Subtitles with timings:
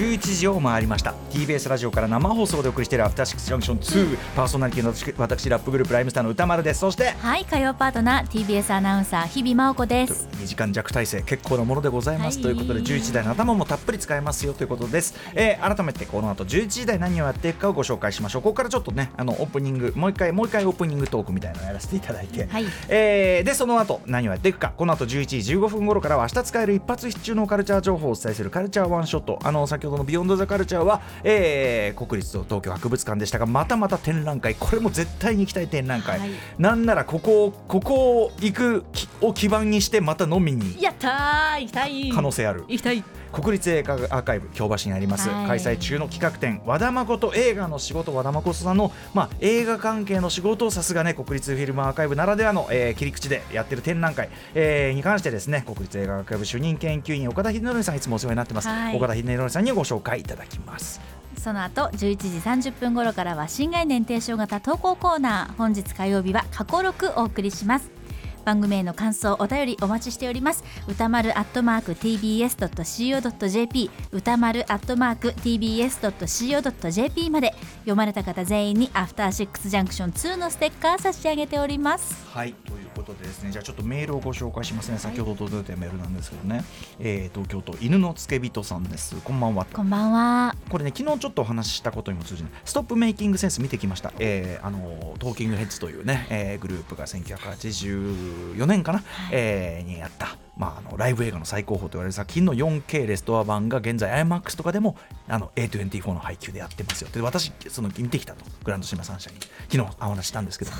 [0.00, 1.14] は11時を回りました。
[1.30, 6.80] TBS ラジオから生放送でお送りしているアフターシックスジャンクション2パーソナリティの私私ラップグループライムスターの歌丸です。
[6.80, 10.28] そしてはい火曜パートナー TBS アナウンサー日々真央子です。
[10.32, 12.42] 2時間弱体制結構なものでございます、はい。
[12.44, 18.42] ということで11時台の頭もたっぷり使えますよということです、えー改めてこの後11時台何をやっていくかをご紹介しましょう。
[18.42, 22.64] ここからちょっとねあのオープニングもう一回もう一回オープニングトークみたいなのをやらせていただいて、はい。
[22.88, 24.72] えーでその後何をやっていくか。
[24.76, 29.38] この後11時15分頃からは明日使える一発必中のカルチャー情報をお伝えするカルチャーワンショット。
[29.42, 34.54] あの先ほどのビヨンドザカルチャーは、えー国立と東京博物館でしたがまたまた展覧会。
[34.54, 36.30] これも絶対に行きたい展覧会、はい。
[36.58, 41.60] なんならここをここを行くきを基盤にしてまた飲みにやったー。
[41.60, 42.10] 行きたい。
[42.10, 42.64] 可能性ある。
[42.68, 45.46] 行きたい国立映画アーカイブ京橋にあります、はい。
[45.46, 58.96] 開催中の企画展和田誠映画の仕事和田誠さんの、まあ、映画関係の仕事をさすがね国立フィルムアーカイブならではの、えー切り口でやってる展覧会、えーに関してですね国立映画アーカイブ主任研究員岡田秀則さんいつもお世話になってます、はい。
[58.96, 61.00] 岡田秀則さんにご紹介いただきます。
[61.38, 65.56] その後11時30分頃からは新概念提唱型投稿コーナー。
[65.56, 67.99] 本日火曜日は過去6お送りします
[68.44, 70.64] 番組への感想お便りお待ちしております。
[70.88, 77.54] 歌丸アットマーク tbs.co.jp 歌丸アットマーク tbs.co.jp まで。
[77.80, 82.26] 読まれた方全員にアフターシックスジャンクション2のステッカー差し上げております。
[82.28, 82.54] はい。
[82.94, 84.98] ことでですねじゃあちょっとメールをご紹介しますね。
[84.98, 86.64] 先ほど届いたメールなんですけどね、
[86.98, 89.16] えー東京都犬のつけ人さんです。
[89.22, 89.66] こんばんは。
[89.72, 90.54] こんばんは。
[90.68, 92.52] これね昨日ちょっとお話ししたことにも通じない。
[92.64, 104.96] ストップメイキングセンス見てきました、えーあのトーキングヘッズというね、えーグループが1984年かな、えーにやった、まあ、あのライブ映画の最高峰と言われる作品の 4K レストア版が現在 IMAX とかでも
[105.28, 107.10] あの A24 の配給でやってますよ。
[107.12, 108.44] で私その見てきたと。
[108.64, 109.38] グランドシネマサンシャイン。
[109.38, 110.70] に昨日お話ししたんですけど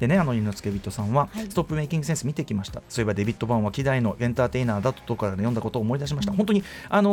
[0.00, 1.50] でねあの犬之助人さんは、はい。
[1.50, 2.82] ストップメイキングセンス見てきました。
[2.88, 7.10] そういえばデビッド・バーンは希代のエンターテイナーだととから読んだことを思い出しました、本当にあの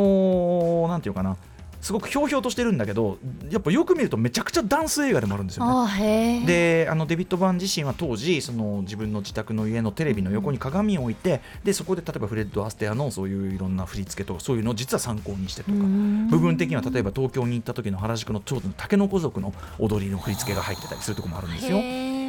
[0.86, 1.36] ーなんていうかな。
[1.80, 3.18] すごくひょうひょうとしてるんだけど
[3.50, 6.44] やっぱよく見るとめちゃくちゃダンス映画でもあるんですよね。
[6.44, 15.76] であのデビッド・バーン自身は当時その自分の自宅の家のテレビの横に鏡を置いてでそこで例えばフレッド・アステアのそういういろんな振り付けとかそういうのを実は参考にしてとか。
[15.78, 16.28] ん。
[16.28, 21.78] 部分的には例えば東京に行った時の原宿のちょうど竹の子族の踊りの振り付けが入ってたりするところもあるんですよ。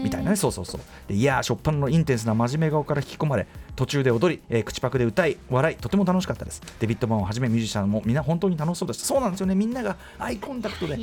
[0.04, 0.36] みたいなね。
[0.36, 0.82] そうそうそう。
[1.08, 6.62] でいやー初っ端のインテンスな真面目顔から引き込まれ途中で踊り、えー口パクで歌い笑いとても楽しかったです。
[6.80, 9.56] デビッド・バーンをはじめミュージシャンもみんな本当に楽しそうでしたそうなんですよね。
[9.56, 10.98] みんながアイコンタクトで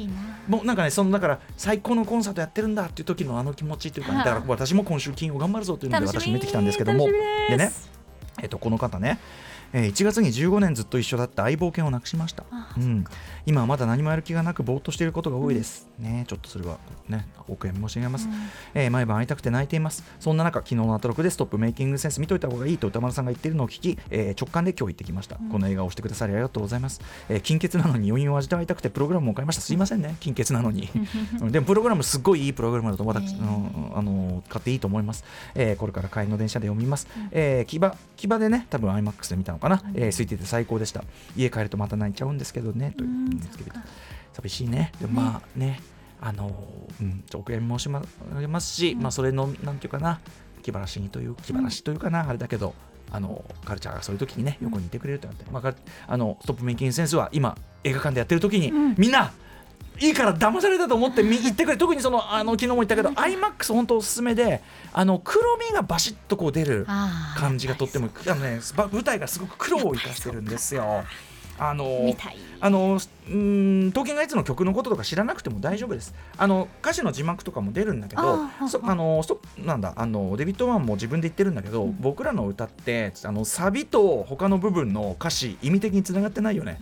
[0.48, 7.06] もうなんかねそのだから最高のコンサートやってるんだっていう時のあの気持ちっていうかね、だから私も今週金曜頑張るぞというので私見てきたんですけども。
[7.06, 7.12] で
[7.58, 7.86] す。
[7.86, 7.96] ね
[8.42, 9.18] えっとこの方ね
[9.72, 12.44] えー1月に15年ずっと一緒だった相棒犬を亡くしました。
[12.50, 13.04] あ、うん、
[13.46, 16.78] 今はまだ何もやる気がなくぼーっとしていることが多いです、ねちょっとそれは
[17.08, 18.28] ねお悔やみ申し上げます、
[18.74, 20.04] えー毎晩会いたくて泣いています。
[20.20, 29.62] そんな中昨日のアトロクでストップメイキングセンス見といた方がいいと歌丸さんが言っているのを聞き、えー直感で今日行ってきました、この映画をしてくださりありがとうございます、えー金欠なのに余韻を味わいたくてプログラムを変えました。
[29.62, 30.88] すいませんね金欠なのに。
[31.40, 31.52] うん。
[31.52, 33.38] でもプログラムすっごいいいプログラムだと私、え。
[33.38, 33.44] ーう
[33.94, 35.24] んあの買っていいと思います、
[35.54, 41.04] えーこれから帰りの電車で読みます、えー騎馬騎馬でね多分 IMAX で見たのかな、えー空いてて最高でした。
[41.36, 42.94] 家帰るとまた泣いちゃうんですけどね。
[42.96, 43.72] といううんうんですけど。
[44.32, 44.92] 寂しいね。
[45.00, 45.80] でもまあね
[46.20, 46.50] あの
[47.00, 50.20] うんお悔やみ申し上げますし、まあそれのなんていうかな
[50.62, 52.74] 気晴らしにという気晴らしというかな、あれだけど
[53.12, 55.74] あのカルチャーがそういう時にね横にいてくれるとなって、まあ、か
[56.06, 59.32] あのストップメイキングセンスは今映画館でやってる時に、みんな
[59.98, 61.76] いいから騙されたと思ってみ言ってくれ。
[61.76, 66.86] 特にそのあの昨日も言ったけど iMAX 本当おすすめであの黒みがバシッとこう出る
[67.36, 71.04] 感じがとってもあの、ね、ば舞台がすごく黒を生かしてるんですよ。
[71.58, 72.14] あの
[72.60, 76.14] あのうーんトーキングヘッズの曲のこととか知らなくても大丈夫です。
[76.36, 86.78] あの歌詞の字幕とかも出るんだけどあーそあのそなんだあのデビッド・ワンも自分で言ってるんだけど、僕らの歌ってあのサビと他の部分の歌詞意味的につながってないよね。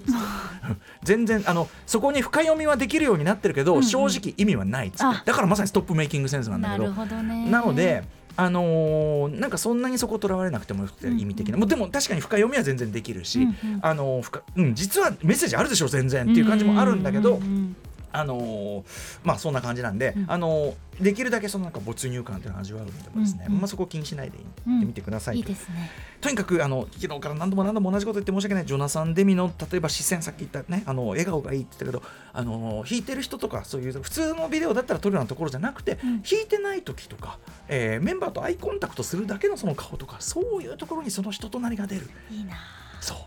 [1.02, 6.84] 全然あのそこに深読みはできるようになってるけど、正直意味はないっつっだからまさにストップメイキングセンスなんだけど。
[6.84, 7.50] なるほどね。
[7.50, 8.04] なので
[8.36, 13.56] あのーなんかそんなにそことらわれなくてもよくて意味的な、もうでも確かに深読みは全然できるし、うんうん。
[13.82, 17.76] あのー深うん、実はメッセージあるでしょ全然っていう感じもあるんだけど、うんうんうん
[18.16, 18.82] あのー
[19.24, 20.24] まあそんな感じなんで、うん。
[20.28, 23.54] あのーできるだけそのなんか没入感っていうのを味わうのでもですね、うん。
[23.54, 24.46] うんまあ、そこを気にしないでいて
[24.86, 25.48] みてくださいと。
[25.48, 25.90] いいですね。
[26.20, 28.66] とにかくあの昨日から何度も何度も同じこと言って申し訳ない。
[28.66, 36.22] ジョナサン・デミの例えば視線さっき言ったねあの笑顔がいいって言ったけどあの弾いてる人とかそういう普通のビデオだったら撮るようなところじゃなくて、うん。
[36.22, 42.08] 弾いてない時とか、えーメンバーとアイコンタクトするだけのその顔とかそういうところにその人となりが出る。
[42.30, 42.54] いいな
[43.00, 43.18] そう。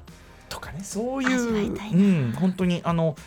[0.47, 3.17] とかねそういううん本当にあの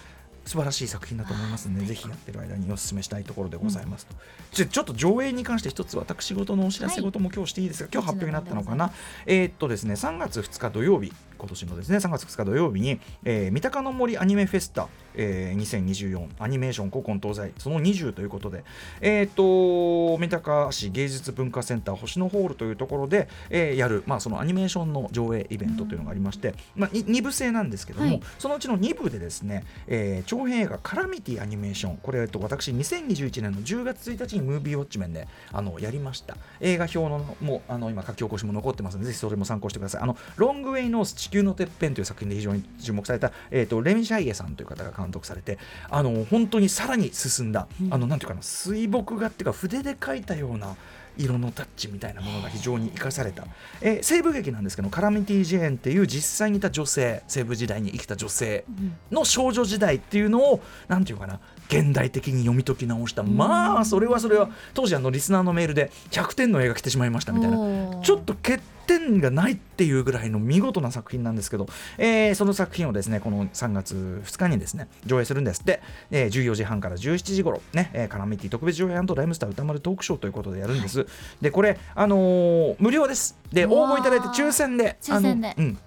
[0.44, 4.14] 素晴らしい作品だと思いますのでぜひやってる間にお勧めしたいところでございますと、
[4.52, 8.92] ちょちょっと上映に関して一つ私事のお知らせ事も今日していいですか、今日発表になったのかな？
[9.26, 17.52] えーっとですね3月2日土曜日今年のですね3月2日土曜日に、えー、三鷹の森アニメフェスタ、えー、2024アニメーション古今東西。
[17.58, 18.64] その20ということで、
[19.00, 36.36] えーと、三鷹市芸術文化センター星野ホールというところで、えー、やる、まあ、そのアニメーションの上映イベントというのがありまして、うん、まあ、2部制なんですけども、はい、そのうちの2部でですね、えー、長編映画「カラミティアニメーション」これ、えっと、私2021年の10月1日にムービーウォッチメンであのやりました。
[36.60, 40.02] 映画表のもあの今書き起こしも残ってますのでぜひそれも参考してください。
[40.02, 45.58] あのロングウェイノース地球のてっぺんという作品で非常に注目された、えーと、レミ・シャイエさんという方が監督されて
[45.88, 50.76] あの本当にさらに進んだ、うん、あのなんていうかな水墨画っていうか筆で描いたような
[51.22, 53.44] 色のタッチみたいなものが非常に生かされた、
[53.80, 58.64] えー、西部劇なんですけどカラミティ・ジェーンっていう実際にいた女性西部時代に生きた女性
[59.10, 68.00] の少女時代っていうのを何て言うかな現代的に読み解き直した、まあそれはそれは当時あのリスナーのメールで100点の映画来てしまいましたみたいな。
[68.02, 75.60] ちょっと欠点がないっていうぐらいの見事な作品なんですけど、えー、その作品をですねこの3月2日にですね上映するんです。
[75.60, 75.80] って、
[76.10, 81.08] えー、14時半から17時頃ね、えー、カラミティ特別上映ライムスター歌丸トークショーということでやるんです、はい、
[81.40, 83.36] でこれあのー、無料です。
[83.52, 85.54] で応募いただいて抽選で抽選で。
[85.56, 85.78] うん。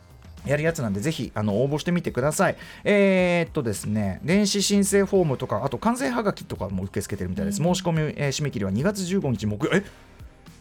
[0.46, 2.58] やるやつなんで、ぜひあの応募してみてください。
[2.84, 7.60] えー、っとですね、電子申請フォームとか、あと完成はがきとかも受け付けてるみたいです。
[7.60, 9.86] 申し込み、えー、締め切りは2月15日木曜え？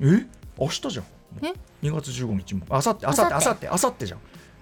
[0.03, 0.26] え？
[0.56, 1.05] 明日じゃん。
[1.43, 4.20] え？2月15日もあさってあさってあさってあさってじゃん。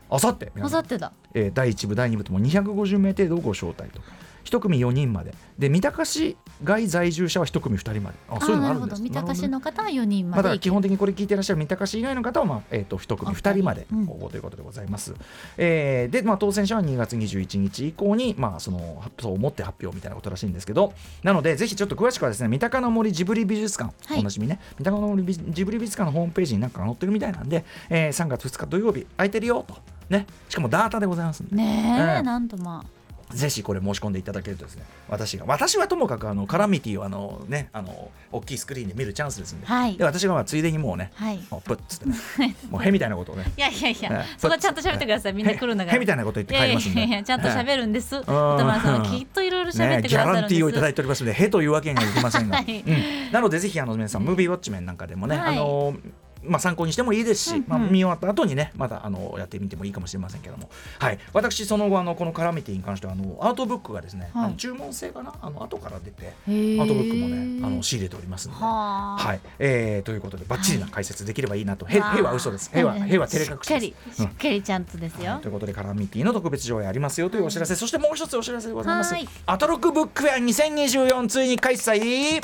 [0.08, 4.00] あさってあさってだ、えー、第1部第2部とも250名程度をご招待と
[4.44, 5.34] 1組4人まで。
[5.58, 8.16] で三鷹市外在住者は1組2人まで。
[8.28, 9.02] あそういうのあるんです。
[9.02, 15.18] 三鷹市の方は4人まで、まあ、基本的にこれ聞いてらっしゃる三鷹市以外の方は、まあえーと、1組2人まで応募ということでございます、うん、
[15.58, 20.92] えー、で、まあ、当選者は2月21日以降に、まあ、そのそう思って発表みたいなことらしいんですけど。
[21.22, 24.60] なのでぜひちょっと詳しくはですね三鷹の森ジブリ美術館、はい、おなじみね。
[24.78, 29.76] 三鷹の森ジブリ美術館のホームページになんか載ってるみたいなんで、えー、3月2日土曜日空いてるよと。
[30.08, 30.26] ね。
[30.48, 31.56] しかもダータでございますんで。
[31.56, 32.99] ねえ、うん、なんとまあ
[33.32, 39.66] ぜひこれ申し込んでいただけるとですね私が私はともかくあのカラミティをあのねあの大きいスクリーンで見るチャンスですんで。
[39.66, 43.44] はい、で私がまあついでにもうね、はい、もうプッつってね もうへみたいなことをね。
[43.56, 44.66] いやいやいや、ね、そこち。
[44.66, 45.32] ゃんと喋ってください。
[45.32, 47.00] みんな来るんだからへみたいなこと言って帰りますんで。
[47.00, 48.16] いやいやちゃんと喋るんです。
[48.16, 52.84] 歌丸さんはきっといろいろ喋ってくださるんです、ね、ギャランティーをいただいておりますのでへというわけにはいきませんが、 はい。
[52.86, 55.94] うん、なのでぜひあの皆さんムービーウォッチメンなんかでもね、はい、あの
[56.42, 65.34] まあ、参考にしてもいいですし、うんうん、まあ、見終わった後にねまたあのやってみてもいいかもしれませんけども、はい、私その後あのこのカラミティに関してはあのアートブックがですね、はい、あの注文制かな？
[65.40, 69.40] あの後から出てアートブックもねあの仕入れておりますので、ははい。
[69.58, 72.70] えー、ということでばっちりな解説できればいいなと、はい、へは嘘です。
[72.72, 74.22] へはへは照れ隠しです。
[74.22, 79.14] しっかりちゃんとですよ、はい、ということでカラミティの特別上映ありますよというお知らせ、そしてもう一つお知らせでございます。
[79.46, 82.42] アトロックブックフェア2024ついに開催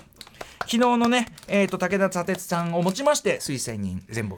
[0.60, 4.36] 昨日のね、えーと、武田砂鉄さんをもちまして推薦人全部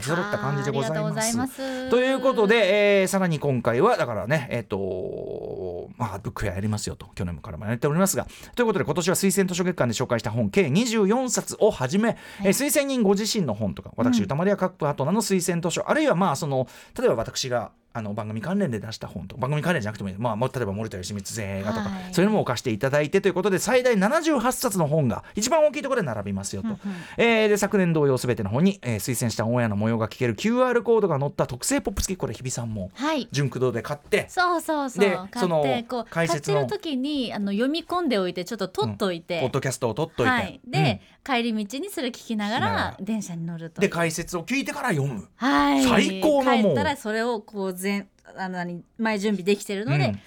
[0.00, 1.90] 揃った感じでございます。
[1.90, 8.26] ということで、えー、さらに今回はだからねえっ、ー、とまあブックフェアやりますよと去年からもやっておりますが。
[8.54, 16.68] ということで今年は推薦図書月間で紹介した本計24冊をはじめ、えー、推薦人ご自身の本とか私、歌丸や各パートナーの推薦図書あるいはまあその
[16.98, 26.78] 例えば私があの番組関連で出した本と番組関連じゃなくてもいい、まあ、例えば森田義満全映画とか、はい、そういうのも貸していただいてということで最大78冊の本が一番大きいところで並びますよと、うんうん、
[27.16, 32.92] えー、で昨年同様すべての本に、えー、推薦したオンエアの模様が聞ける QR コードが載った特製ポップ付きこれ日比さんも
[33.32, 35.04] 純駆動で買って、はい、そうそうそう。
[35.04, 35.64] でその
[36.10, 43.80] 解説の時にあの読み込んでおいてちょっと取っといて、うん、ポッドキャストを取っといて、はい、で、うん、帰り道にそれ聞きながら電車に乗ると。
[43.80, 46.62] で解説を聞いてから読む、はい、最高のもう。
[46.62, 48.06] 帰ったらそれをこう前
[48.36, 50.20] あの前準備できてるので、うん。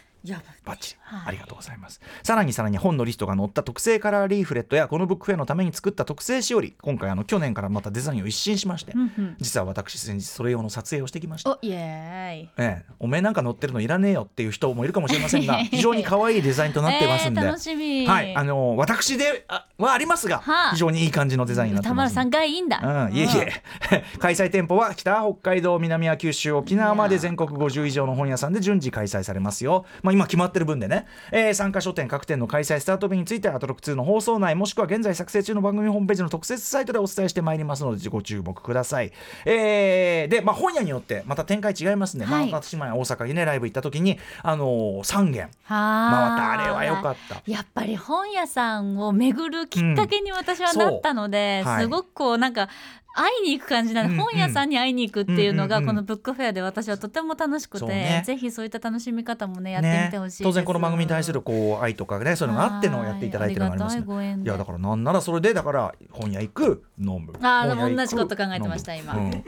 [0.66, 2.00] バッチリ、はい、ありがとうございます。
[2.24, 18.08] さらにさらに本のリストが載った特製カラーリーフレットやこのブックフェアのために作った特製しおり今回あの去年からまたデザインを一新しまして、うんうん、実は私先日それ用の撮影をしてきましたおイエーイ、ええ、おめえなんか載ってるのいらねえよっていう人もいるかもしれませんが 非常に可愛いデザインとなってますんで、えー、楽しみ。
[18.08, 18.36] はい。
[18.36, 23.64] あの私であはありますが、はあ、非常にいい感じのデザインになってます、田村さんがいいんだ、うん、いえいえ。
[24.20, 29.86] 開催店舗は北北海道南は九州沖縄まで全国50以上の本屋さんで順次開催されますよ。
[30.02, 30.94] まあ今決まってる分でね。
[30.94, 39.12] ね、えー、参加書店各店の開催スタート日についてはアトロック2の放送内もしくは現在作成中の番組ホームページの特設サイトでお伝えしてまいりますのでご注目ください、
[39.46, 45.34] えー、で、まあ、本屋によってまた展開違いますんで、はい、まあ、私前大阪にねライブ行った時にあのー、3軒。
[45.34, 46.52] 回った。
[46.52, 47.42] あれは良かった。
[47.48, 51.72] やっぱり本屋さんを巡るきっかけに私はなったので、うん。
[51.72, 52.70] はい、すごくこうなんか
[53.16, 64.40] 会いに行く感じなの、うんうん、本屋さんに会いに行くっていうのが、このブックフェアで私はとても楽しくて、ね、ぜひそういった楽しみ方もねやってみてほしい、ね、当然この番組に対するこう愛とかねそういうのがあってのやっていただいてるのがありますね。
[64.44, 67.34] いやだからなんならそれでだから本屋行く飲む。
[67.42, 69.44] ああ同じこと考えてました今、うん。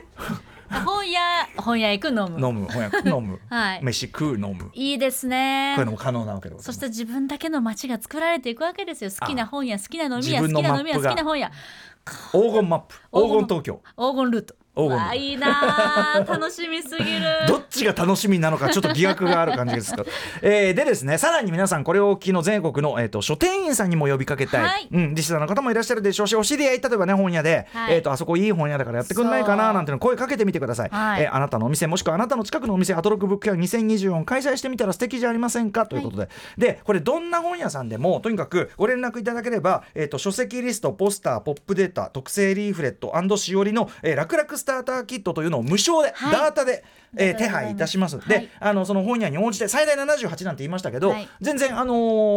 [0.86, 1.22] 本屋
[1.57, 2.48] 本屋行く飲む。
[2.48, 3.39] 飲む本屋飲む。
[3.50, 3.84] はい。
[3.84, 4.65] 飯食う飲む。
[4.65, 5.75] こいいですね。
[5.77, 9.10] ういうのも可能なわけでそして自分だけの街が作られていくわけですよ。
[9.10, 11.51] 好きな本屋好きな飲み自屋好きな飲み屋好きな本屋
[12.31, 12.95] 黄金マップ。
[13.12, 13.81] 黄金東京。
[13.97, 14.55] 黄金ルート。
[14.75, 17.25] わあいいなあ楽しみすぎる。
[17.48, 20.05] どっちが楽しみなのかちょっと疑惑がある感じですが、
[20.41, 24.88] えーでですねさらに皆さんこれをお聞きの全国の、えー、と書店員さんにも呼びかけたい、はい。
[24.91, 27.96] うん、リスナーの方もいらっしゃるでしょうしお知り合い例えばね本屋で、はい。
[27.96, 31.24] えー、とあそこいい本屋だからやってくんないかななんての声かけてみてください、はい。
[31.24, 35.86] えーあなたのお店もしくはあなたの近くのお店アトロックブックフェア2024開催してみたら素敵じゃありませんか？
[35.86, 46.31] ということで、でこれどんな本屋さんでもとにかくご連絡いただければ、えー、と書籍リストポスターポップデータ特製リーフレットしおりの、えー、楽々スターターキットというのを無償で、はい。
[46.34, 46.84] ダータで、
[47.17, 48.27] えー手配いたします、はい。
[48.27, 51.29] であのその本屋に応じて最大78なんて言いましたけど、はい。
[51.39, 51.93] 全然あの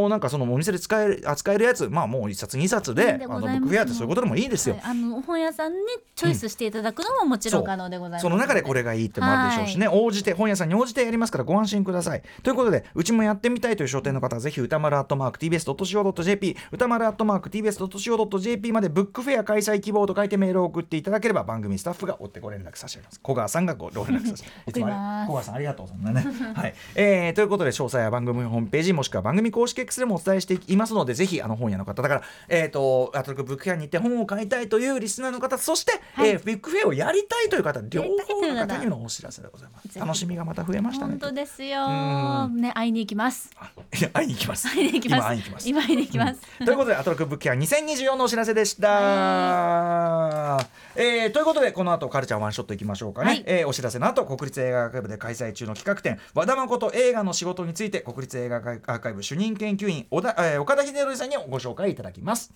[0.06, 4.84] ーなんかそのお店で使える扱えるやつまあもう1冊2冊であのブックフェアってそういうことでもいいですよ、はい。
[4.84, 5.78] あの本屋さんに
[6.14, 12.22] チョイスしていただくのももちろん可能でございますその中でこれがいいってもあるでしょうしね、応じて本屋さんに応じてやりますからご安心ください。
[12.42, 23.20] ということでうちもやってみたいという書店の方はぜひ歌丸アットマーク TBS.CO.JP 歌丸アットマーク TBS.CO.JP までブックフェア開催希望と書いてメールを送っていただければ番組スタッフが追ってご連絡差し上げます。
[23.22, 25.28] 小川さんがごご連絡差し上げます。
[25.28, 26.26] 小川さんありがとうそんなね。
[26.54, 36.30] はい、えーということで詳細は番組ホームページもしくは番組公式 X でもお伝えしていますのでぜひあの本屋の方だからえっ、とアトロックブックフェアに行って本を買いたいというリスナーの方そして、はい。
[36.30, 38.14] えーブックフェアをやりたいという方両方い
[38.50, 38.54] う方。
[38.54, 39.98] の方にのお知らせでございます。
[39.98, 41.12] 楽しみがまた増えましたね。
[41.12, 41.86] 本当ですよ。
[41.86, 42.60] うん。
[42.60, 43.50] ね会いに行きます。
[43.58, 50.58] あい や会いに行きます会いに行きます今会いに行きます今会いに行きます、ということで、アトロックブックフェア2024のお知らせでした。
[50.94, 53.26] えーということで、この後カルチャーワンショットいきましょうかね。
[53.26, 62.52] はいえーお知らせの後、国立映画アーカイブで開催中の企画展、和田誠映画の仕事について、国立映画アーカイブ主任研究員、小田えー岡田秀則さんにご紹介いただきます。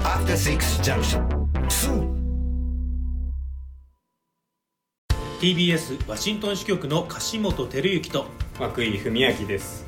[0.00, 1.26] After Six Junction.
[1.68, 2.18] 2.
[5.40, 8.26] TBS ワシントン支局の樫本照之と
[8.58, 9.87] 涌井文明です